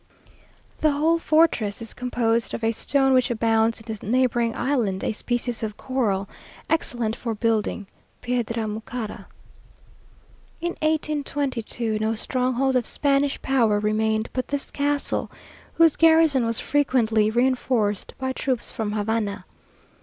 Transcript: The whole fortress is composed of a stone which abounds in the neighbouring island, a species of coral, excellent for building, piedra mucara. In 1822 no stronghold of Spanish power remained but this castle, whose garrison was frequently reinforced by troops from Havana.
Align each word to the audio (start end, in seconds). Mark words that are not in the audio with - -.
The 0.79 0.93
whole 0.93 1.19
fortress 1.19 1.79
is 1.79 1.93
composed 1.93 2.55
of 2.55 2.63
a 2.63 2.71
stone 2.71 3.13
which 3.13 3.29
abounds 3.29 3.79
in 3.79 3.85
the 3.95 4.03
neighbouring 4.03 4.55
island, 4.55 5.03
a 5.03 5.11
species 5.11 5.61
of 5.61 5.77
coral, 5.77 6.27
excellent 6.71 7.15
for 7.15 7.35
building, 7.35 7.85
piedra 8.19 8.65
mucara. 8.67 9.27
In 10.59 10.71
1822 10.81 11.99
no 11.99 12.15
stronghold 12.15 12.75
of 12.75 12.87
Spanish 12.87 13.39
power 13.43 13.79
remained 13.79 14.31
but 14.33 14.47
this 14.47 14.71
castle, 14.71 15.29
whose 15.75 15.95
garrison 15.97 16.47
was 16.47 16.59
frequently 16.59 17.29
reinforced 17.29 18.15
by 18.17 18.31
troops 18.33 18.71
from 18.71 18.93
Havana. 18.93 19.45